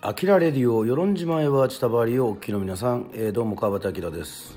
[0.00, 4.56] アキラレディオ、与論島へは千葉りをお聞きの皆さん、えー、どうも川端明です。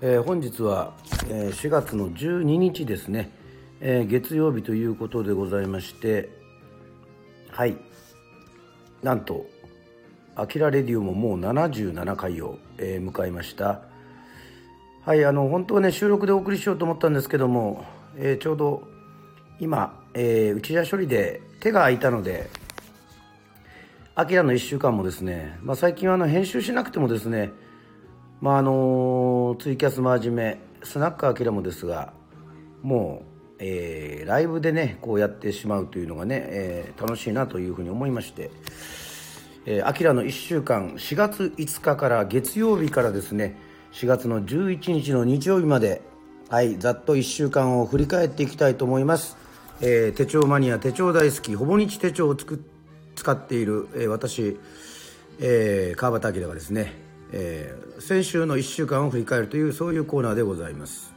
[0.00, 0.94] えー、本日は、
[1.28, 3.30] えー、4月の12日ですね、
[3.82, 6.30] え月曜日ということでございまして、
[7.50, 7.76] はい、
[9.02, 9.44] なんと、
[10.36, 13.82] アキラレディオももう77回を、え迎えました。
[15.04, 17.84] はい、あの、本当はね、収録でお送りしようと思ったんですけども、
[18.16, 18.88] えちょうど
[19.58, 22.48] 今、えー、内田処理で手が空いたので、
[24.20, 27.52] アキラの1週間もですね、まあ、最近はあの編集しなくてもですね、
[28.42, 32.12] まあ、あのツイキャス真面目スナックアキラもですが
[32.82, 38.50] もう、えー、ライブでねこうやってしまうというのがね、えー、楽しいなというふうに思いまして
[39.64, 43.56] えアキラの1週間4月5日から月曜日からですね
[43.92, 46.02] 4月の11日の日曜日まで
[46.50, 49.38] はいざっと1週間を振り返っていきたいと思います、
[49.80, 52.79] えー、手帳マニア手帳大好きほぼ日手帳を作って
[53.20, 54.58] 使っている、えー、私、
[55.40, 56.94] えー、川端明がですね、
[57.32, 61.12] えー、先週の1週間を振り返るというそういうコーナーでございます。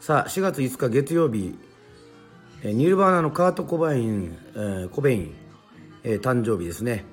[0.00, 1.58] さあ4月5日月曜日、
[2.62, 5.34] えー、ニルバーナのカート・コバイン、えー、コベイン、
[6.04, 7.06] えー、誕生日ですね、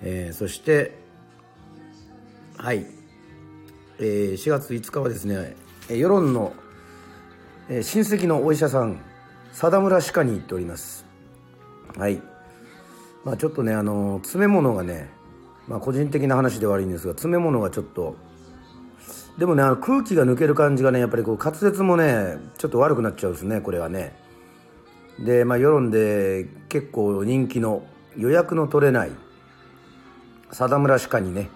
[0.00, 0.96] えー、そして
[2.56, 2.86] はい、
[3.98, 5.56] えー、4月5日はですね
[5.88, 6.52] 世論の、
[7.68, 9.00] えー、親戚のお医者さん
[9.52, 11.03] 貞村歯科に行っております。
[11.96, 12.20] はい。
[13.24, 15.10] まあちょっとねあの詰め物がね
[15.66, 18.16] まあ個人的な話で悪いんですが詰め物がちょっと
[19.38, 24.14] でもねあの空気が抜ける感じがねやっぱりこう滑舌もねちょっと悪くなっちゃうんですねこれはね。
[25.18, 27.84] でまあ世論で結構人気の
[28.16, 29.12] 予約の取れない
[30.50, 31.48] 貞村歯科にね、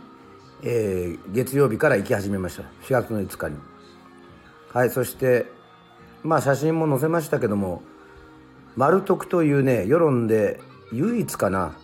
[0.62, 2.62] えー、月曜日から行き始めました。
[2.84, 3.56] 4月の5日に。
[4.72, 5.46] はいそして
[6.22, 7.82] まあ写真も載せましたけども
[8.78, 10.60] 丸徳というね世論で
[10.92, 11.76] 唯一かな、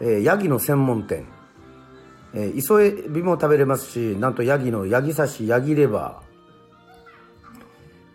[0.00, 1.24] えー、ヤギの専門店、
[2.34, 6.32] えー、磯エビも食べれますしなんとヤギのヤギ刺しヤギレバー。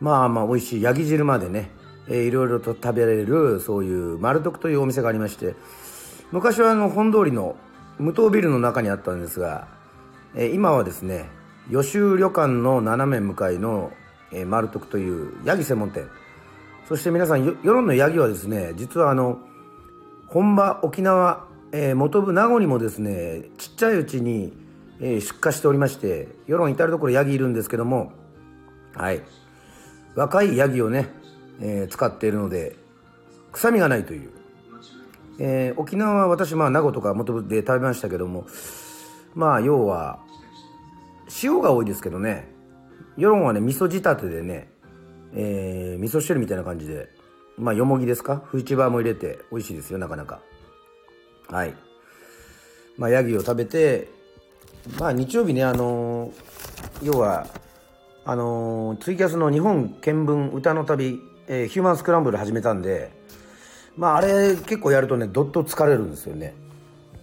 [0.02, 1.72] まあまあ美味しいヤギ汁までね、
[2.10, 5.56] えー、いろいろと食べられるそういう丸徳というお店がありまして。
[6.34, 7.56] 昔はあの本通りの
[7.98, 9.70] 無糖ビルの中にあったんですが、
[10.36, 11.30] えー、今はですね
[11.70, 13.94] 予習旅館の斜め向かいの、
[14.34, 16.10] えー、丸徳というヤギ専門店。
[16.88, 19.40] そして皆さん世論のヤギはですね実はあの
[20.28, 24.54] 本場沖縄、えー、元部名護にもですねちっちゃいうちに、
[25.02, 28.14] えー、出荷しておりまして世論至る所ヤギいるんですけども
[28.96, 29.22] はい。
[30.16, 31.10] 若いヤギをね、
[31.62, 32.76] えー、使っているので
[33.52, 34.32] 臭みがないという、
[35.40, 38.48] えー、沖縄は私まあ名護とか元部で食べましたけども
[39.36, 40.20] まあ要は
[41.44, 42.48] 塩が多いですけどね
[43.18, 44.72] 世論はね味噌仕立てでね
[45.34, 47.10] えー、味噌汁みたいな感じで、
[47.58, 48.44] まあ、よもぎですか？
[48.46, 50.40] フーチバーも入れて美味しいですよ、なかなか。
[51.50, 51.74] はい。
[52.98, 54.10] まあ、ヤギを食べて、
[55.00, 57.48] まあ、日曜日ね、あのー、要は、
[58.26, 63.12] あのー、ツイキャスの日本見聞歌の旅、えー、ヒューマンスクランブル始めたんで、
[63.96, 66.54] まあ、あれ結構やるとね、どっと疲れるんですよね。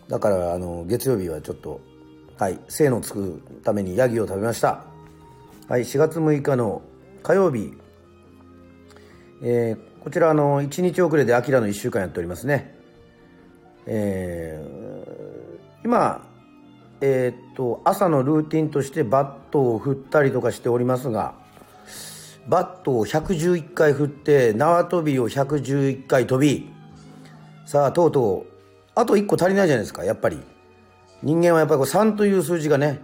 [0.09, 1.81] だから、あの、月曜日はちょっと、
[2.38, 4.84] はい、精のつくためにヤギを食べました。
[5.69, 6.82] はい、4月6日の
[7.22, 7.75] 火曜日、
[9.43, 12.75] えー、こちらあの1日遅れで「アキラの1週間やっておりますね。
[13.87, 16.27] えー、今
[17.00, 21.34] えー、っと朝のルーティンとしてバットを振ったりとかしておりますが
[22.49, 26.71] バットを111回振って縄跳びを111回跳び
[27.66, 28.55] さあとうとう
[28.95, 30.41] あと1個足りないじゃないですかやっぱり。
[31.25, 33.01] 人間はやっぱりこう3という数字がね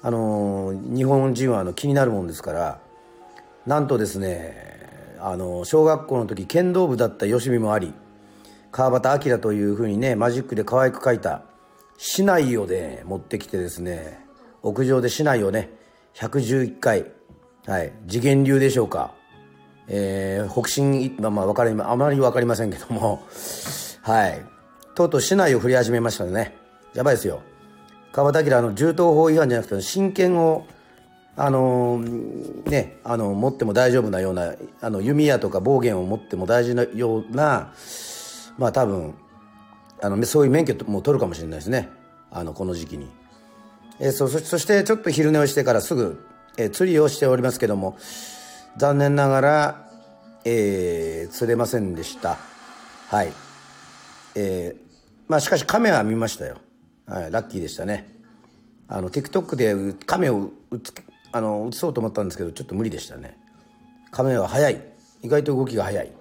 [0.00, 2.80] あのー、日本人はあの気になるもんですから
[3.66, 4.77] なんとですね
[5.20, 7.92] あの小学校の時剣道部だったよしみもあり
[8.70, 11.42] 川端明というふうにねマジックで可愛く描いた
[11.96, 14.24] 市内をね持ってきてですね
[14.62, 15.70] 屋上で市内をね
[16.14, 17.06] 111回
[17.66, 19.14] はい次元流でしょうか。
[19.90, 23.22] えー、北進まあまあ分かりあまり分かりませんけども
[24.02, 24.44] はい。
[24.94, 26.56] とうとう市内を振り始めましたね。
[26.94, 27.40] やばいですよ。
[28.12, 30.66] 川端明の銃刀法違反じゃなくて真剣を
[31.40, 37.72] あのね、あの持っても大丈夫なようなあの弓矢とか暴言を持っても大事なような
[38.58, 39.14] まあ多分
[40.02, 41.90] あのそういう免許も取るかもしれないですね。
[42.32, 43.08] あのこの時期に、
[44.00, 46.20] えー、そそしてちょっと昼寝をしてからすぐ、
[46.56, 47.96] えー、釣りをしておりますけども
[48.76, 49.90] 残念ながら、
[50.44, 52.36] えー、釣れませんでした。
[53.10, 53.32] はい。
[54.34, 54.80] えー、
[55.28, 56.56] まあしかし亀は見ましたよ、
[57.06, 58.12] はい、ラッキーでしたね。
[58.88, 60.50] あの TikTok で亀を
[61.32, 63.36] あの映そうと思ったんですけどちょっと無理でしたね。
[64.10, 64.82] 亀は速い。
[65.22, 66.12] 意外と動きが速い。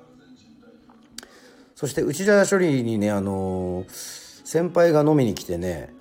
[1.75, 5.93] そして内田処理にねあの先輩が飲みに来てね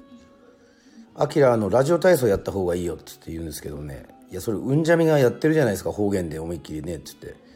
[1.14, 7.46] 「アキラのラジオ体操やった方がいいよ」っつって言うんですけどね「いやそれうんじゃみがやってるじゃないですか方言で思いっきりね」っつって。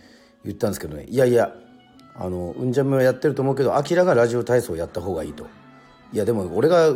[0.45, 1.53] 言ったんですけどね「いやいや
[2.15, 5.47] あのうんじゃみはやってると思うけどアキラがラジオ体操やった方がいい」と。
[6.13, 6.93] いやでも俺が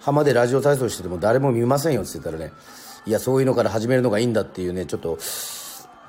[0.00, 2.52] 浜でラジオ体操してても誰も見ませんよって言ったらね
[3.04, 5.18] いやそういうのから始めるのがいいんだっていうねちょっと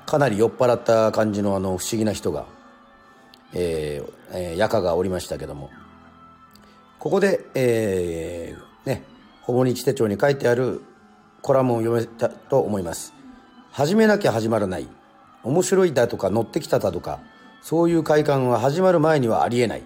[0.06, 2.46] かなり酔っ払った感じのあの不思議な人が、
[3.52, 5.70] えーえー、ヤカがおりましたけども。
[7.04, 9.04] ここで、えー、ね
[9.42, 10.80] ほぼ日手帳に書いてある
[11.42, 13.12] コラムを読めたと思います。
[13.72, 14.88] 始めなきゃ始まらない。
[15.42, 17.20] 面白いだとか乗ってきただとか
[17.60, 19.82] そういう快感は始まる前にはありえない。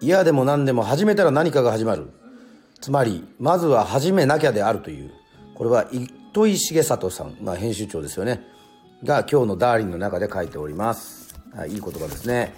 [0.00, 2.08] 嫌でも何でも始めたら何かが始まる。
[2.80, 5.10] つまりまずは始めなきゃであるという。
[5.54, 5.90] これは
[6.30, 8.46] 糸井重里さん、まあ、編集長ですよね。
[9.02, 12.54] が今日のダーリンの中で書いております、はい、いい言葉ですね。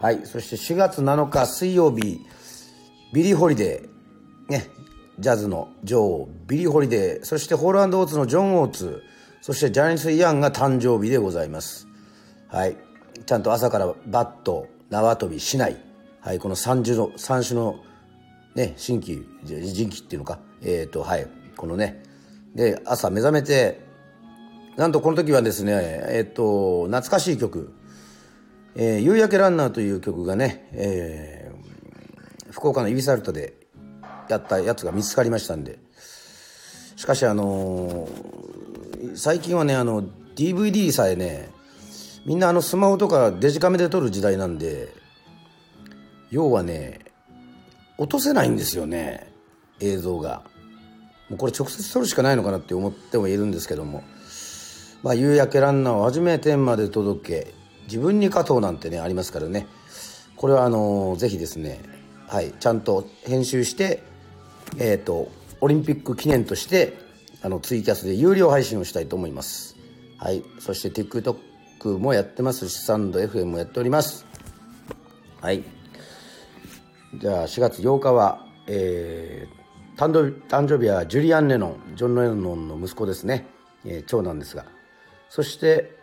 [0.00, 2.20] はいそして4月7日水曜日
[3.12, 4.50] ビリー・ホリデー。
[4.50, 4.66] ね
[5.20, 7.24] ジャズの女王ビリー・ホリデー。
[7.24, 9.04] そしてホール&オーツのジョン・オーツ。
[9.40, 11.86] そしてジャニス・イアンが誕生日でございます。
[12.48, 12.76] はい
[13.24, 15.76] ちゃんと朝からバット縄跳びしない。
[16.20, 17.76] はい、この三種の、三種の、
[18.56, 22.02] ね、新規、人気っていうのか、えっ、ー、と、はい、このね、
[22.54, 23.80] で、朝目覚めて、
[24.76, 25.72] なんとこの時はですね、
[26.08, 27.74] えっ、と、懐かしい曲、
[28.76, 33.54] えー、夕焼けランナーという曲がね、えー、福岡のイビサルトで
[34.28, 35.78] やったやつが見つかりましたんで、
[36.96, 40.02] しかしあのー、最近はね、あの、
[40.36, 41.50] DVD さえね、
[42.26, 44.88] みんなあのスマホとかデジカメで撮る時代なんで、
[46.30, 47.00] 要はね
[47.98, 49.30] 落とせないんですよね
[49.80, 50.42] 映像が。
[51.28, 54.04] もうこれ直接撮るしかないのかなって思ってもいるんですけども。
[55.04, 57.54] まあ夕焼けランナーを初め天まで届け
[57.84, 59.66] 自分に勝とうなんてねありますからね。
[60.36, 61.80] これはあのぜひですね
[62.26, 64.02] はいちゃんと編集して
[64.78, 65.30] えっ、ー、と
[65.60, 66.96] オリンピック記念として
[67.42, 69.76] あのツイキャスで有料配信をしたいと思います。
[70.16, 74.24] はいそして TikTok もやってますしサンド FM もやっております。
[75.42, 75.62] はい。
[77.18, 79.63] じゃあ4月8日は、えー、
[79.96, 83.46] 誕生誕生日はジュリアン・レノンジョン・レノンの息子ですね、
[83.84, 84.64] えー、長男ですが。
[85.28, 85.96] そして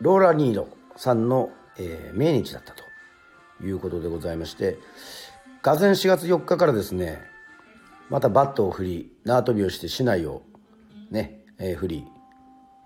[0.00, 4.78] ローラ・ニーロさんの、えー、命日だったということでございまして。
[5.62, 7.20] がぜ4月4日からですね
[8.08, 10.42] またバットを振り縄跳びをして市内を
[11.10, 12.04] ね、えー、振り、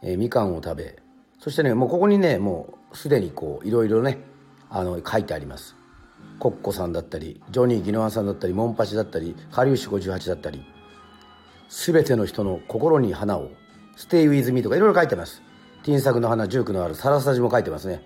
[0.03, 0.97] えー、みかんを食べ。
[1.39, 4.19] そしてねもうここにねもうすでにこういろいろね
[4.71, 5.77] あの書いてあります。
[6.38, 10.64] コッコさんだったりジョニー・ギノワさんだったりモンパチだったりカリウシ58だったり
[11.69, 13.50] 全ての人の心に花を
[13.96, 15.43] ステイウィズミーとかいろいろ書いてます。
[15.82, 18.02] ティンサグの花ジュークのあるサラサジも書いてますね。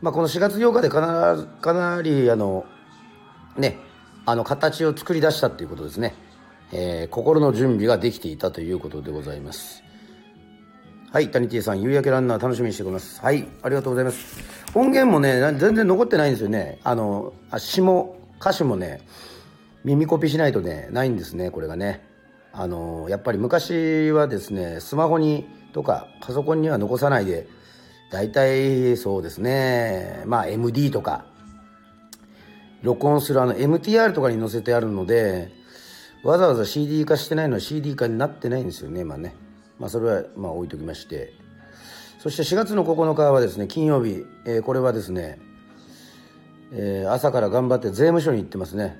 [0.00, 2.64] まあこの4月8日でかなかなりあの
[3.56, 3.78] ね
[4.26, 6.14] あの形を作り出したっていうことですね、
[6.72, 9.82] えー、心の準備ができていたということでございます。
[11.12, 13.20] はい、タニティさん、夕焼けランナー楽しみにしております。
[13.20, 14.42] はい、ありがとうございます。
[14.74, 16.80] 音源もね、全然残ってないんですよね。
[16.84, 19.02] あの、詞も、歌詞もね、
[19.84, 22.02] 耳コピしないとね、ないんですね、これがね。
[22.50, 27.46] あの、やっぱり昔はですね、スマホにとかパソコンには残さないで、
[28.10, 31.26] 大体そうですね、まあ MD とか、
[32.80, 35.52] 録音するあの MTR とかに載せてあるので、
[36.24, 39.34] わざわざ CD 化してないのは CD 化になってないんですよね、まあね。
[39.82, 41.34] まあ、それはまあ置いときまして。
[42.20, 45.40] そして4月の9日はですね金曜日、えー、これはですね、
[46.72, 48.96] えー、朝から頑張って税務署に行ってますね。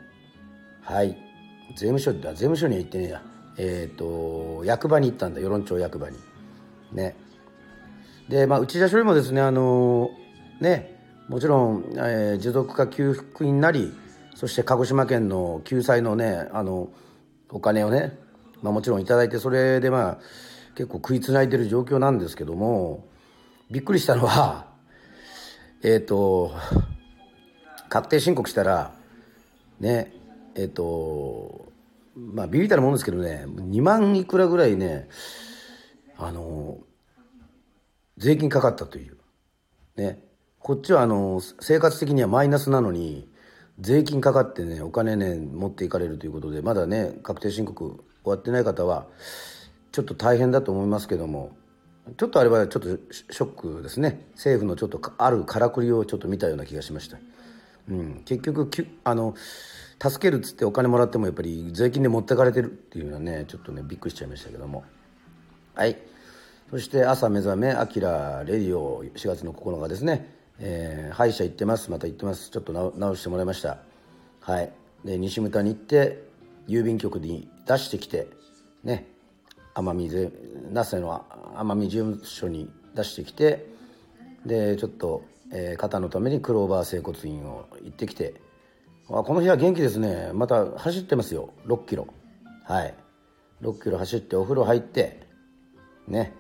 [0.81, 1.17] はい。
[1.77, 2.31] 税務署だ。
[2.31, 3.23] 税務署には行ってねえや。
[3.59, 5.41] えっ、ー、と役場に行ったんだ。
[5.41, 6.19] 与論町役場に。
[6.91, 7.15] ね。
[8.29, 10.11] でまあ内田処理もですねあの
[10.61, 13.95] ねもちろん、えー、持続化給付になり
[14.35, 16.89] そして鹿児島県の救済のねあの
[17.51, 18.19] お金をね、
[18.63, 20.19] まあ、もちろん頂いてそれでまあ
[20.75, 23.07] 結構食いつないでる状況なんですけども
[23.71, 24.67] びっくりしたのは
[25.83, 26.53] えっ、ー、と
[27.89, 28.95] 確定申告したら
[29.81, 30.13] ね
[30.55, 31.73] えっ、ー、と
[32.17, 35.09] まあビビったらもんですけどね2万いくらぐらいね
[36.17, 36.79] あの
[38.17, 39.17] 税金かかったという。
[39.97, 40.23] ね
[40.59, 43.29] こっちはあの生活的にはマイナスなのに
[43.81, 49.09] 税金かかってねお金ね持っていかれるということでまだね確定申告終わってない方は
[49.93, 51.55] ちょっと大変だと思いますけども
[52.17, 54.27] ちょっとあれはちょっとショックですね。
[54.33, 57.19] 政府のちょっとあるからくりをちょっと見たような気がしました、
[57.89, 58.69] うん、結局
[59.05, 59.37] あの
[60.01, 64.85] 助けるっつってお金もらってもやっぱり税金で持ってかれてるっていうのはねちょっとねびっくりしちゃいましたけども。
[65.75, 65.97] はい。
[66.71, 71.91] そして朝目覚め「あきらレディオ」4月の9日ですね、えー、歯医者行ってます。
[71.91, 72.51] また行ってます。
[72.51, 73.79] ちょっと直してもらいました。
[74.41, 74.73] はい。
[75.05, 76.25] で西牟田に行って
[76.67, 78.27] 郵便局に出してきて
[78.83, 79.12] ね。
[79.75, 80.31] 奄美で
[80.71, 81.25] 那須の
[81.57, 83.67] 奄美事務所に出してきて
[84.45, 88.35] でちょっと、えー、肩のためにクローバー整骨院を行ってきて
[89.09, 90.31] あこの日は元気ですね。
[90.33, 91.51] また走ってますよ。
[91.67, 92.07] 6キロ。
[92.65, 92.95] はい。
[93.61, 95.27] 6キロ走ってお風呂入って
[96.09, 96.33] ね。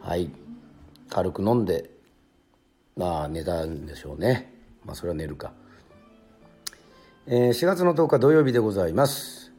[0.00, 0.30] はい。
[1.08, 1.90] 軽く飲んで
[2.96, 4.52] まあ寝たんでしょうね。
[4.84, 5.52] まあそれは寝るか、
[7.26, 9.52] えー、4月の10日土曜日でございます。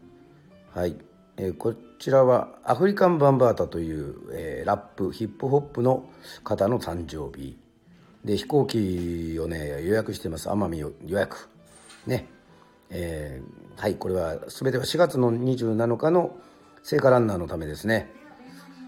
[0.73, 0.97] はい、
[1.41, 6.09] え、こちらはアフリカンバンバータという、え、ラップヒップホップの
[6.43, 7.57] 方の誕生日。
[8.23, 10.49] で飛行機をね予約してます。
[10.49, 11.49] 奄美を予約。
[12.05, 12.27] ね。
[12.89, 16.35] えー、はいこれは全ては4月の27日の
[16.83, 18.11] 聖火ランナーのためですね。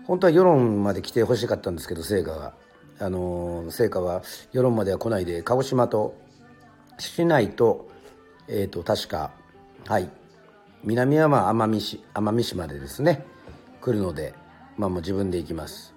[0.05, 2.53] 本当は世論まで来てほしかったんですけど聖火が。
[3.00, 6.13] あの聖火は世論までは来ないで鹿児島と
[7.00, 7.89] 市内と
[8.48, 9.31] えっ、ー、と確か。
[9.88, 10.20] はい。
[10.83, 13.25] 南はまあ奄美市奄美市までですね。
[13.81, 14.33] 来るので
[14.77, 15.93] まあもう自分で行きます。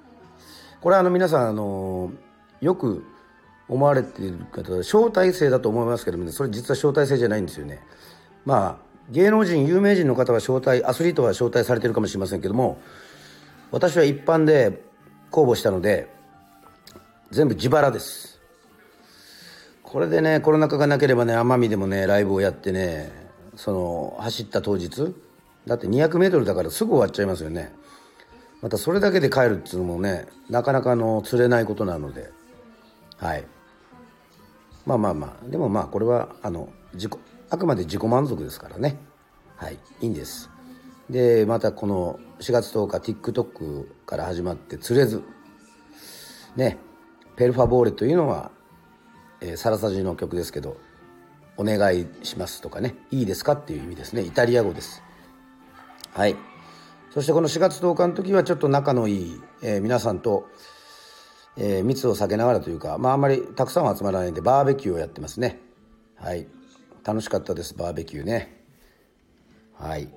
[0.80, 2.10] これはあの皆さんあの
[2.60, 3.04] よく
[3.68, 7.80] 思われている方招待制だと思いますけども、ね、それ実は招待制じゃないんですよね。
[8.44, 12.78] まあ芸能人有名人の方は招待アスリートは招待されてるかもしれませんけども
[13.70, 14.82] 私は一般で
[15.30, 16.08] 公募したので
[17.30, 18.40] 全部自腹です。
[19.82, 23.23] これでねコロナ禍がなければね奄美でもねライブをやってね
[23.56, 25.14] その走った当日。
[25.66, 27.72] だって 200m だからすぐ終わっちゃいますよね。
[28.60, 32.30] またそれだけで帰るっていうのもねなかなかの釣れないことなので。
[33.18, 33.44] はい。
[34.86, 35.48] まあまあまあ。
[35.48, 37.12] でもまあこれはあの自己
[37.50, 38.98] あくまで自己満足ですからね。
[39.56, 39.78] はい。
[40.00, 40.50] いいんです。
[41.08, 45.22] でまたこの4月10日 TikTok から始まって釣れず。
[46.56, 46.78] ね。
[47.36, 48.50] ペルファボーレというのは、
[49.40, 50.76] えー、サラサジの曲ですけど。
[51.56, 54.22] お願いしますとかねいいですかっていう意味ですね。
[54.22, 55.02] イタリア語です。
[56.12, 56.36] はい。
[57.12, 60.48] そしてこの4月10日の時はちょっと仲のいい、えー、皆さんと
[61.56, 65.60] えー、密を避けながらというか、まあ、あんまりたくさんは集まらないんでバーベキューをやってますね。
[66.16, 66.46] はい。
[67.04, 68.64] 楽しかったですバーベキューね。
[69.74, 70.08] はい。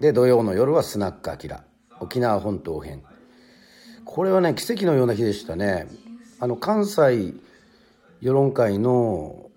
[0.00, 1.64] で土曜の夜はスナックアキラ。
[2.00, 3.02] 沖縄本島編。
[4.04, 5.88] これはね奇跡のような日でしたね。
[6.38, 7.34] あの関西
[8.20, 9.50] 世論会の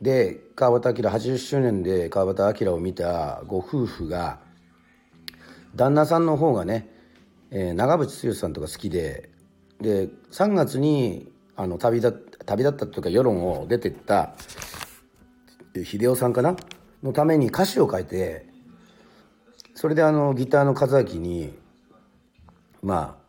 [0.00, 4.40] で川端明80周年で川端明を見たご夫婦が
[5.74, 6.94] 旦那さんの方がね
[7.50, 9.30] えー、長渕剛さんとか好きで
[9.80, 12.12] で3月にあの旅立
[12.44, 14.34] 旅立ったというか世論を出てった
[15.84, 16.56] 秀夫さんかな？
[17.02, 18.46] のために歌詞を書いて
[19.74, 21.54] それであのギターの和明に
[22.82, 23.22] まあ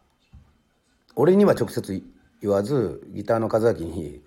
[1.16, 2.04] 俺には直接
[2.42, 4.22] 言わずギターの和明に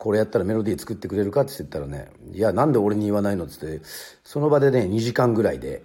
[0.00, 3.82] これやったらメロディー作ってくれるか?」って言ったらね「いやなんで俺に言わないの?」っつって
[4.24, 5.84] その場でね2時間ぐらいで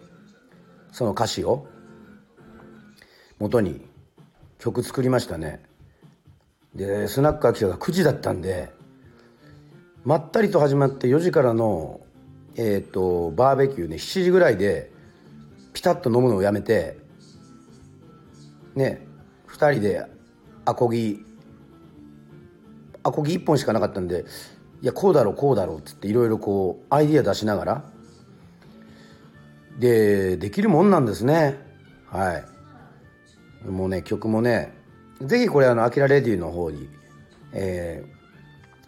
[0.93, 1.67] その歌詞を
[3.39, 3.85] 元に
[4.57, 5.61] 曲作りましたね
[6.73, 8.71] でスナック秋田が9時だったんで
[10.05, 11.99] まったりと始まって4時からの
[12.55, 14.91] えっ、ー、とバーベキューね7時ぐらいで
[15.73, 16.97] ピタッと飲むのをやめて
[18.75, 19.05] ね
[19.49, 20.05] 2人で
[20.63, 21.25] アコギ
[23.05, 24.25] アコギ1本しかなかったんで
[24.81, 27.83] いやこうだろうこうだろうっつっていろいろこうアイディア出しながら。
[29.79, 31.59] でできるもんなんですね。
[32.07, 32.41] は
[33.65, 33.69] い。
[33.69, 34.73] もうね曲もね
[35.21, 36.89] ぜひこれあの「アキラレディ」の方に、
[37.53, 38.05] え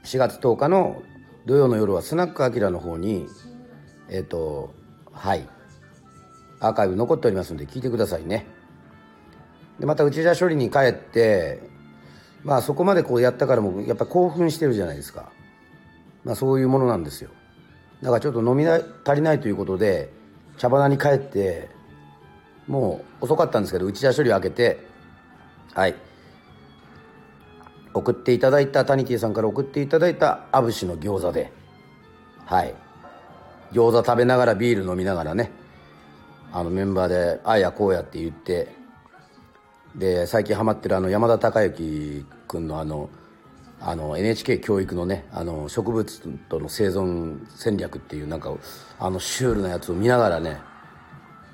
[0.04, 1.02] ー、4月10日の
[1.46, 3.28] 土曜の夜はスナックアキラの方に
[4.10, 4.74] えっ、ー、と
[5.12, 5.48] はい。
[6.60, 8.48] アーカイブ残っておりますので聞いてくださいね。
[9.80, 11.77] でまた内田処理に帰って
[12.48, 15.34] まあそこまでこうやったからもやっぱ興奮してるじゃないですか。
[16.24, 17.30] まあそういうものなんですよ。
[18.02, 18.86] だからちょっと飲み足
[19.16, 20.14] りないということで
[20.58, 21.68] 茶花に帰って
[22.66, 24.80] もう遅かったんですけど内田処理を開けて
[25.74, 25.96] はい。
[27.94, 31.52] 送っていただいたタニティさんから送っていただいたアブシの餃子で
[32.46, 32.74] はい。
[33.74, 35.52] 餃子食べながらビール飲みながらね
[36.54, 38.74] あのメンバーでああやこうやって言って
[39.98, 43.10] で最近ハマってるあの山田孝之君のあの
[43.80, 48.52] あの NHK 教育のねあの植物との生存戦略っていうなんか
[48.98, 50.60] あのシュールなやつを見ながらね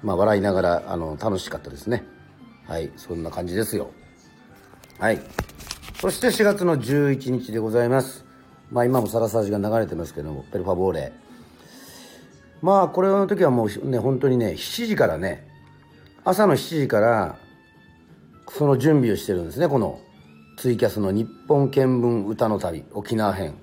[0.04, 2.04] まあ、笑いながらあの楽しかったですね。
[2.68, 3.92] はいそんな感じですよ。
[5.00, 5.22] はい。
[6.00, 8.26] そして4月の11日でございます。
[8.70, 11.14] まあ今もサラサージが流れてますけどもペルファボーレ。
[12.62, 15.48] まあこれの時はもうね本当にね7時からね
[16.26, 17.38] 朝の7時から
[18.50, 20.02] その準備をしてるんですねこの。
[20.58, 23.56] ツイキャスの日本見聞歌の旅沖縄編。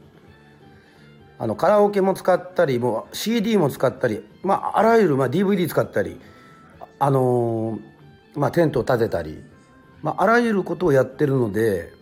[1.38, 6.20] あのカラオケも使ったりもう CD も使ったり、まあ、あらゆる、まあ、DVD 使ったり
[6.99, 9.42] あのー、まあ、テントを立てたり、
[10.02, 11.94] まあ、あらゆることをやってるので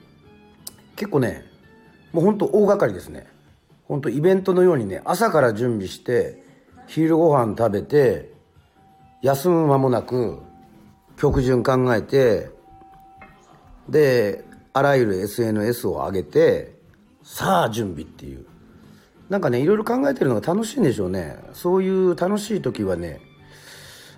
[0.97, 1.45] 結構ね
[2.12, 3.28] もう本当大掛かりですね。
[3.87, 6.42] 本当イベントのようにね朝から準備して
[6.88, 8.33] 昼ご飯食べて
[9.23, 10.40] 休む間もなく
[11.16, 12.50] 曲順考えて
[13.88, 14.48] で
[14.78, 16.78] あらゆる SNS を上げて
[17.23, 18.47] さあ準備っていう。
[19.28, 21.37] なんかねいろいろ考えてるのが楽しいんでしょうね。
[21.52, 23.20] そういう楽しい時はね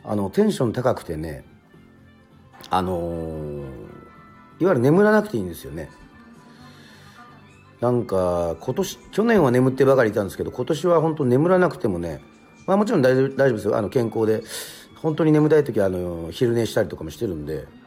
[0.04, 1.44] あのテンション高くてね
[2.68, 3.62] あのー、
[4.60, 5.90] いわゆる眠らなくていいんですよね。
[7.80, 12.20] なんか今年去年は眠ってばかりいたんですけど今年は本当眠らなくてもね
[12.66, 13.76] まあもちろん大丈夫ですよ。
[13.76, 14.42] あの健康で
[14.96, 17.79] 本当に眠たい時はあの昼寝したりとかもしてるんで。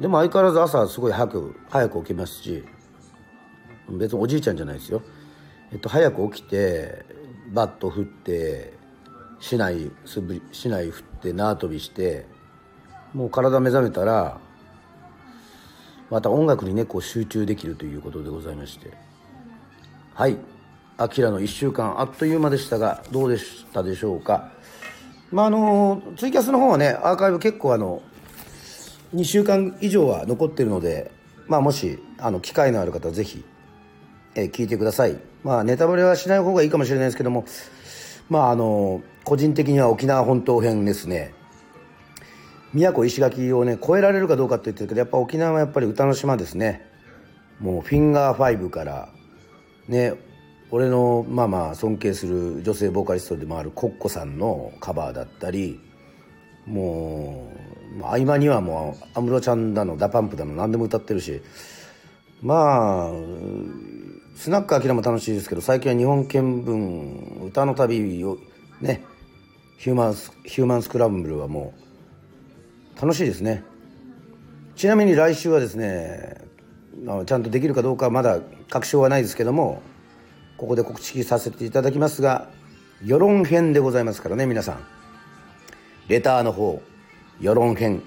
[0.00, 2.64] でも相変わらず朝すごい早く早く起きますし
[3.90, 5.02] 別におじいちゃんじゃないですよ、
[5.72, 7.04] えっと、早く起きて
[7.52, 8.72] バット振って
[9.40, 12.26] 市内素振り市内振って縄跳びして
[13.12, 14.38] もう体目覚めたら
[16.10, 18.90] また音楽にねこう集中できるということでございまして。
[20.14, 20.36] はい。
[20.98, 24.50] あきらの1週間あっという間でしたがどうでしたでしょうか。
[25.30, 28.02] まああのツイキャスの方はねアーカイブ結構あの
[29.14, 31.10] 2週間以上は残ってるので、
[31.48, 33.44] まあ、もしあの機会のある方はぜひ、
[34.34, 35.18] えー、聞いてください。
[35.42, 37.46] まあネタバレはしない方がいいかもしれないですけども
[38.28, 41.34] まああの個人的には沖縄本島編ですね。
[42.72, 46.86] 宮古石垣をね超えられるかどうかって言ってるけどやっぱ沖縄はやっぱり歌の島ですね。
[47.58, 49.08] もうフィンガー5から
[49.88, 50.14] ね
[50.70, 55.80] 俺のまあまあ尊敬する女性ボーカリストでもあるコッコさんのカバーだったり
[56.66, 61.42] もう合間にはもう安室ちゃんだの DA PUMP だの何でも歌ってるし。
[62.42, 63.12] まあ
[64.34, 68.38] スナックアキラも楽しいですけど最近は日本見聞歌の旅を
[68.80, 69.04] ね
[69.76, 71.74] ヒューマンスヒューマンスクランブルはも
[72.96, 73.62] う楽しいですね。
[74.76, 76.36] ちなみに来週はですね
[77.26, 79.82] ちゃんとできるかどうかはまだ確証はないですけども
[80.56, 82.48] ここで告知させていただきますが
[83.04, 84.78] 世論編でございますからね皆さん。
[86.08, 86.82] レターの方
[87.40, 88.02] 世論編。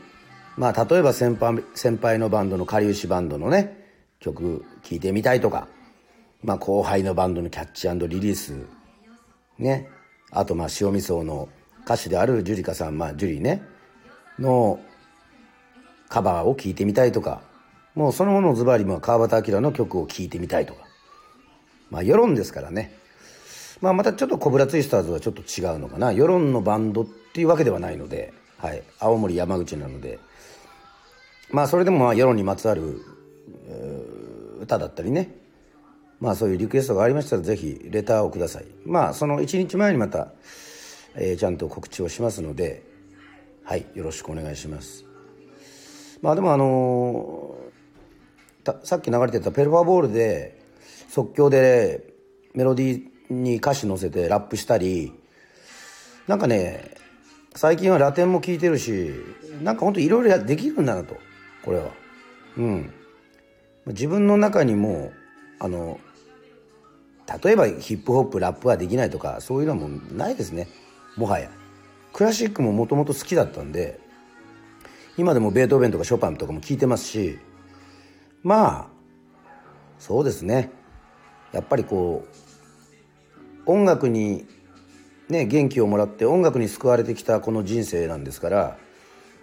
[0.58, 3.84] まあ例えば先輩先輩のバンドのかりゆしバンドのね
[4.20, 5.68] 曲聴いてみたいとか。
[6.44, 8.54] まあ後輩のバンドのキャッチリリース。
[9.58, 9.90] ね。
[10.32, 11.50] あとまあ塩味噌の
[11.86, 13.64] 歌手であるジュリカさんまあジュリーね。
[14.38, 14.80] の
[16.10, 17.42] カバーを聴いてみたいとか。
[17.96, 20.82] もうそのものズバリ川端明の曲を聴いてみたいとか。
[21.90, 22.96] まあ世論ですからね。
[23.82, 26.12] まあまたちょっとコブラツイスターズはちょっと違うのかな。
[26.12, 28.82] 世論のバンドっていうわけではないので、はい。
[28.98, 30.20] 青森山口なので、
[31.52, 33.02] まあそれでもまあ世論にまつわる、
[34.62, 35.36] 歌だったりね。
[36.22, 38.66] まあそういうリクエストがありましたらぜひレターをください。
[38.86, 40.32] まあその1日前にまた、
[41.16, 42.84] えー、ちゃんと告知をしますので、
[43.66, 43.86] はい。
[43.96, 45.04] よろしくお願いします。
[46.22, 50.58] まあでもあのー、さっき流れてたペルファーボールで、
[51.10, 52.14] 即興で
[52.54, 55.12] メロディーに歌詞載せてラップしたり
[56.28, 57.03] なんかね
[57.56, 59.12] 最近はラテンも聴いてるし
[59.62, 61.18] なんかほんといろいろできるんだなと
[61.64, 61.92] これは。
[62.58, 62.94] うん。
[63.88, 65.12] 自分の中にも
[65.60, 66.00] あの
[67.44, 70.68] 例えばヒップホップラップはできないとかそういうのもないですね。
[71.16, 71.50] もはや。
[72.12, 74.00] クラシックももともと好きだったんで
[75.18, 77.40] 今でもベートーベンとかショパンとかも聴いてますし
[78.44, 78.88] まあ
[80.00, 80.72] そうですね。
[81.52, 82.26] やっぱりこ
[83.66, 84.46] う音楽に
[85.30, 88.78] ね元気をもらって音楽に救われてきたこの人生なんですから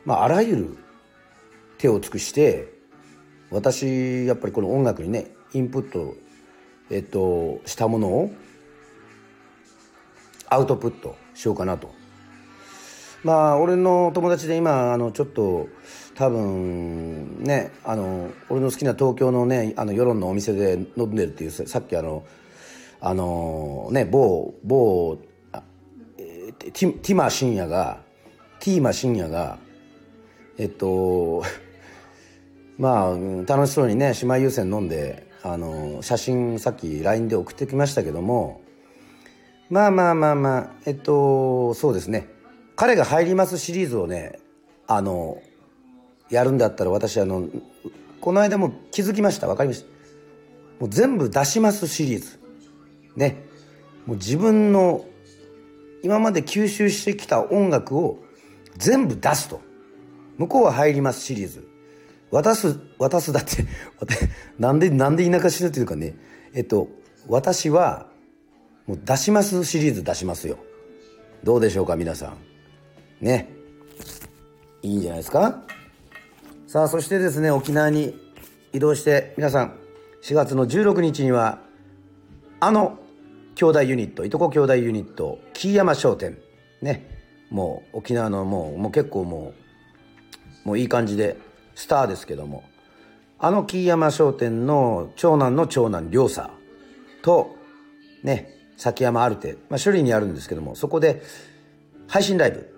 [0.04, 0.78] まああらゆる
[1.78, 2.72] 手を尽くして
[3.50, 6.14] 私やっぱりこの音楽にねインプット
[6.90, 8.30] えっとしたものを
[10.48, 12.00] アウトプットしようかなと。
[13.22, 15.68] まあ俺の友達で今あのちょっと
[16.14, 22.24] 多分ねあの俺の好きな東京のねあの世論のお店で飲んでるっていうさっきあの
[23.00, 25.18] あのね某某
[26.60, 28.02] ティティマ深夜が
[28.58, 29.58] ティーマ深夜が
[30.58, 31.42] えっと
[32.78, 38.60] まあ楽しそうにね姉妹優先飲んであの写真さっき LINE で送ってきましたけども
[39.70, 42.28] まあまあまあまあえっとそうですね。
[42.76, 44.38] 彼が入りますシリーズをね
[44.86, 45.40] あの
[46.28, 47.48] やるんだったら私あの
[48.20, 49.46] この間も気づきました。
[49.46, 49.86] 分かりました。
[50.80, 52.40] もう全部出しますシリーズ。
[53.16, 53.44] ね。
[54.06, 55.04] もう自分の
[56.02, 58.18] 今まで吸収してきた音楽を
[58.76, 59.60] 全部出すと
[60.38, 61.70] 向こうは入りますシリーズ
[62.30, 63.66] 渡す、渡すだって、
[64.58, 66.14] なんで、なんで田舎死ぬっていうかね、
[66.54, 66.88] えっと、
[67.28, 68.08] 私は、
[68.86, 70.58] もう出しますシリーズ出しますよ。
[71.42, 73.24] どうでしょうか、皆さん。
[73.24, 73.50] ね。
[74.82, 75.62] いいんじゃないですか
[76.66, 78.16] さあ、そしてですね、沖縄に
[78.72, 79.74] 移動して、皆さん、
[80.22, 81.60] 4月の16日には、
[82.60, 82.98] あの
[83.60, 86.38] 兄弟ユニット、いとこ兄弟ユニット、木山商店、
[86.80, 87.06] ね、
[87.50, 89.52] もう沖縄のもう、もう結構も
[90.64, 91.36] う、もういい感じで、
[91.74, 92.64] スターですけども、
[93.38, 96.52] あの木山商店の長男の長男、良さ
[97.20, 97.54] と、
[98.22, 101.22] ね、崎山アルテ、まあ、処理にあるんですけども、そこで
[102.08, 102.74] 配信ライブ、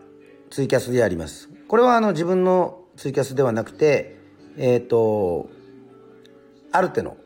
[0.50, 1.48] ツイキャスでやります。
[1.68, 4.16] これはあの自分のツイキャスではなくて、
[4.56, 5.48] えっ、ー、と、
[6.72, 7.16] アルテの、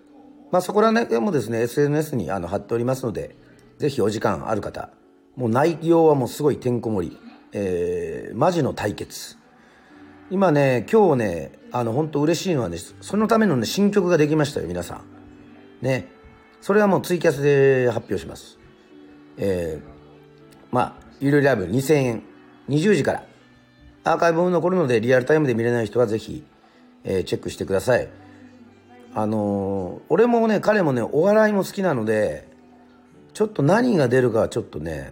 [0.52, 3.45] まあ、そこら辺もですね、SNS にあの貼っておりますので、
[3.78, 4.90] ぜひお時間ある方、
[5.36, 7.18] もう内容はもうすごいてんこ盛り、
[7.52, 9.36] えー、マジの対決。
[10.30, 15.04] 今ね、今日ね、あの、本当嬉しいのはね、そのためのね、新曲ができましたよ、皆さん。
[15.82, 16.08] ね。
[16.60, 18.58] それはもうツイキャスで発表します。
[19.36, 22.22] えー、まあ、有料ライブ2000円、
[22.68, 23.24] 20時から。
[24.04, 26.44] アーカイブも残るので、リアルタイムで見れない人はぜひ、
[27.04, 28.08] えー、チェックしてください。
[29.14, 32.55] あのー、俺もね、彼もね、お笑いも好きなので、
[33.36, 35.10] ちょっと何が出るかちょっとね、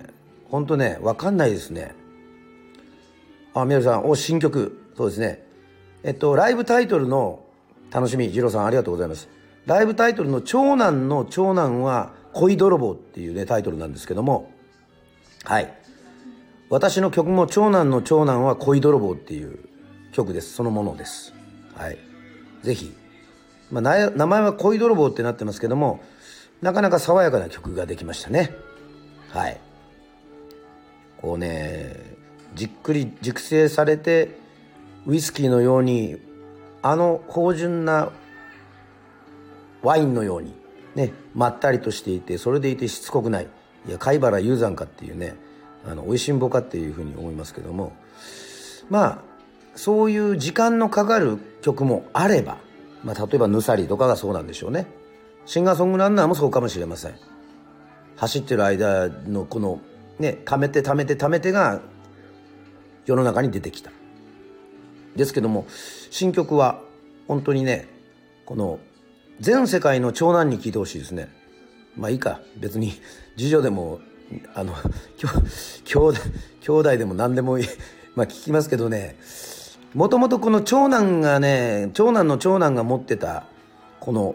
[0.49, 1.95] ほんとね、わかんないですね。
[3.53, 4.81] あ、みなさん、お、新曲。
[4.97, 5.45] そうですね。
[6.03, 7.45] えっと、ライブタイトルの、
[7.91, 9.29] 楽しみ、二郎さんありがとうございます。
[9.67, 14.51] ライブタイトルの長男の長男は恋泥棒っていうね、タイトルなんですけども、
[15.45, 15.71] はい。
[16.71, 19.59] 私の曲も長男の長男は恋泥棒っていう
[20.13, 20.55] 曲です。
[20.55, 21.35] そのものです。
[21.75, 21.99] はい。
[22.63, 22.91] ぜひ。
[23.71, 26.01] まあ、名前は恋泥棒ってなってますけども、
[26.63, 28.55] なかなか爽やかな曲ができましたね。
[29.31, 29.61] はい。
[31.21, 32.17] こうね、
[32.55, 34.39] じっくり熟成されて、
[35.07, 36.17] ウイスキーのように
[36.83, 38.11] あの芳醇な
[39.83, 40.55] ワインのように
[40.95, 43.49] ねまったりとしていてそれでいてしつこくない
[43.87, 45.35] いや貝原雄山かっていうね
[45.87, 47.93] あの美味しんぼかっていうふうに思いますけども
[48.89, 49.19] まあ
[49.77, 52.59] そういう時間のかかる曲もあれば、
[53.03, 54.87] まあ、例えば「ぬさり」とかがそうなんでしょうね
[55.47, 57.15] シンガーソングランナーもそうかもしれません。
[58.17, 59.81] 走ってる間のこの
[60.19, 61.81] ね貯めて貯めて貯めてが
[63.07, 63.91] 世の中に出てきた。
[65.17, 65.67] ですけども
[66.11, 66.81] 新曲は
[67.29, 67.89] 本当にね
[68.47, 68.79] この
[69.41, 71.29] 全世界の長男に聞いてほしいですね。
[71.97, 72.41] まあいいか。
[72.57, 72.93] 別に
[73.37, 74.01] 次女でも
[74.55, 74.75] あの
[75.87, 76.21] 兄弟
[76.61, 77.67] 兄弟でも何でもいい。
[78.17, 79.17] まあ聞きますけどね。
[79.93, 83.45] もともとこの長男がね長男の長男が持ってた
[84.01, 84.35] この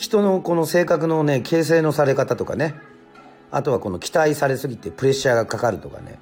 [0.00, 2.74] 人のこの性格のね形成のされ方とかね。
[3.50, 6.18] あとはこの期待されすぎてプレッシャーがかかるとかね。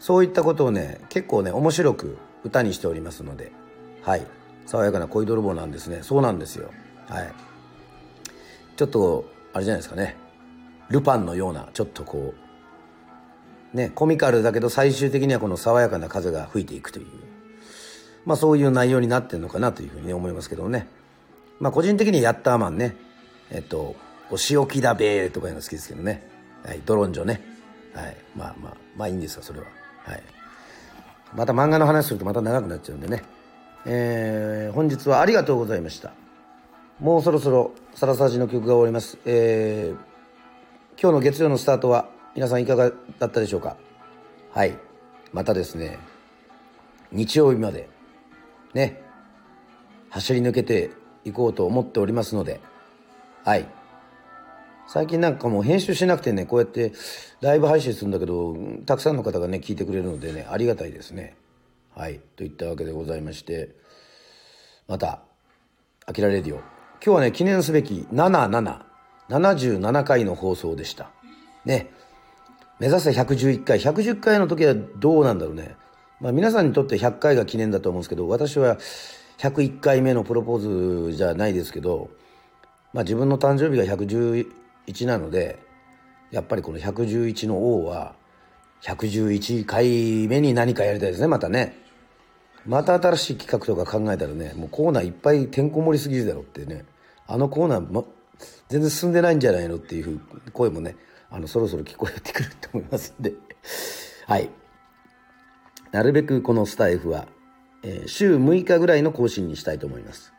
[0.00, 3.52] そういったことをね結構ね面白く歌にしておりますので。
[4.02, 4.26] はい。
[4.64, 5.98] 爽やかな恋泥棒なんですね。
[6.02, 6.70] そうなんですよ。
[7.06, 7.32] はい。
[8.76, 10.16] ちょっとあれじゃないですかね。
[10.88, 12.32] ルパンのようなちょっとこ
[13.74, 17.06] うねコミカルだけど最終的にはこの爽やかな風が吹いていくという。
[18.24, 20.88] まあそういう内容になってるのかなというふうに、思いますけどね。
[21.60, 22.96] まあ個人的にヤッターマンね。
[23.50, 23.96] えっと
[24.30, 26.22] 「お仕置きだべ」とかいうの好きですけどね
[26.64, 27.42] はいドロンジョね
[27.94, 29.66] はいまあまあまあいいんですよそれは
[30.04, 30.22] はい
[31.34, 33.22] また漫画の話するとまた長くなっちゃうんでね。
[33.84, 36.12] えー、本日はありがとうございました。
[37.00, 39.18] もうそろそろサラサジの曲が終わります。
[39.26, 43.76] えー、今日の月曜のスタートは皆さんいかがだったでしょうか？
[44.52, 44.76] はい。
[45.32, 45.98] またですね、
[47.12, 47.88] 日曜日まで
[48.72, 49.02] ね、
[50.10, 50.90] 走り抜けて
[51.24, 52.60] いこうと思っておりますので、
[53.48, 53.66] はい。
[54.86, 56.92] 最近なんかもう編集しなくてね、こうやって
[57.40, 61.34] ライブ配信するんだけど、たくさんの方がね、聞いてくれるのでね、ありがたいですね。
[61.96, 62.20] はい。
[62.36, 63.70] といったわけでございまして、
[64.86, 65.22] また、
[66.04, 66.58] アキラレディオ。
[66.58, 66.66] 今
[67.00, 68.82] 日はね、記念すべき77、
[69.30, 71.10] 77回の放送でした。
[71.64, 71.88] ね。
[72.78, 73.78] 目指せ111回。
[73.78, 75.74] 110回の時はどうなんだろうね。
[76.20, 78.76] まあ皆さんにとって100回が記念だと思うんですけど、私は
[79.38, 82.10] 101回目のプロポーズじゃないですけど、
[82.92, 85.58] まあ自分の誕生日が111なので
[86.30, 88.14] やっぱりこの111の王は
[88.82, 91.76] 111回目に何かやりたいですねまたね。
[92.66, 96.84] また新しい企画とか考えたらねもうコーナーいっぱいてんこ盛りすぎるだろうってね。
[97.26, 98.04] あのコーナー、ま、
[98.68, 100.20] 全然進んでないんじゃないのっていう
[100.52, 100.96] 声もね
[101.30, 103.32] あのそろそろ聞こえてくると思いますんで。
[104.26, 104.50] はい。
[105.90, 107.26] なるべくこのスタイフは、
[107.82, 110.34] えー、週6日ぐらいの更新にしたいと思います。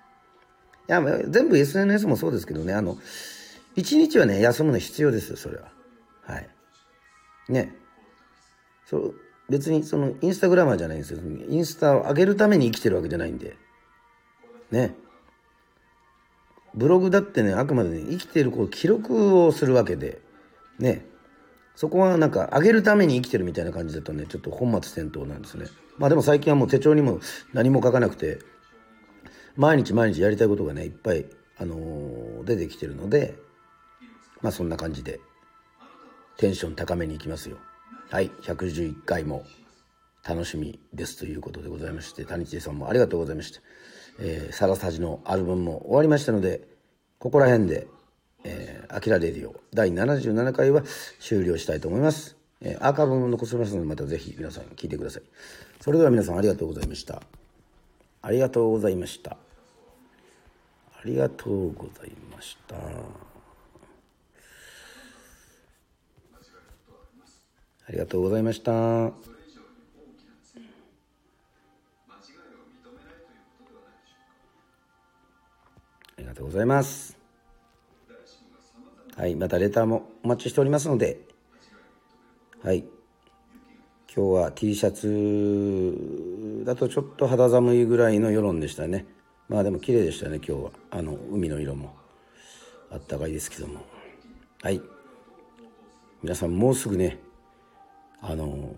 [0.91, 2.97] や全部 SNS もそうですけどねあの
[3.75, 5.71] 一日はね、休むの必要ですよ、それは。
[6.23, 6.49] はい。
[7.47, 7.73] ね。
[8.85, 9.15] そう、
[9.49, 11.19] 別にそのインスタグラマーじゃないんですよ。
[11.47, 13.55] インスタを上げるために生きてるわけじゃないんで。
[14.71, 14.95] ね。
[16.75, 20.21] ブログだってね、あくまでね、生きてるこう記録をするわけで、
[20.77, 21.05] ね。
[21.75, 25.67] そこはなんか上げるために生きてるみたいな感じだとね、ちょっと本末転倒なんですね。
[25.97, 27.19] まあでも最近はもう手帳にも
[27.53, 28.39] 何も書かなくて、
[29.59, 31.25] 毎日毎日やりたいことがね、いっぱい、
[31.57, 33.35] あのー、出てきてるので、
[34.41, 35.19] まあそんな感じで、
[36.37, 37.57] テンション高めにいきますよ。
[38.09, 39.43] はい、111回も
[40.25, 43.59] 楽しみですということでございまして、谷地さんもありがとうございました。
[44.19, 46.65] えー、サラサジのアルバムも終わりましたので、
[47.17, 47.87] ここら辺で、
[48.45, 50.83] えー、アキラレディオ第77回は
[51.19, 52.37] 終了したいと思います。
[52.61, 55.23] えー、アーカイブも残しますので、またぜひ皆さん聞いてください。
[55.81, 57.21] それでは皆さんありがとうございました。
[58.21, 59.35] ありがとうございました。
[61.01, 62.75] ありがとうございました。
[62.75, 62.79] あ
[67.89, 69.05] りがとうございました。
[69.05, 69.11] あ
[76.17, 77.17] りがとうございます。
[79.15, 81.21] はい、またレターもお待ちしておりますので、
[82.61, 82.79] はい、
[84.13, 89.05] 今日は T シャツだとちょっと肌寒いぐらいの世論でしたね。
[89.49, 90.71] まあでも綺麗でしたね、今日は。
[90.91, 91.95] あの、海の色も
[92.91, 93.81] あったかいですけども。
[94.61, 94.79] はい。
[96.21, 97.17] 皆さんもうすぐね、
[98.21, 98.75] あの、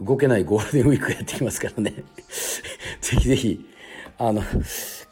[0.00, 1.92] 動けないゴールデンウィークやってきますからね。
[3.02, 3.68] ぜひぜひ、
[4.16, 4.40] あの、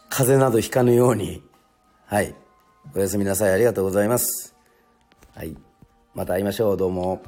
[0.09, 1.43] 風邪などひかぬように、
[2.07, 2.35] はい。
[2.95, 3.53] おやすみなさい。
[3.53, 4.57] ありがとうございます。
[5.35, 5.55] はい。
[6.15, 6.77] また会いましょう。
[6.79, 7.23] どうも。